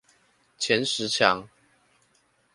[0.57, 1.47] 前十強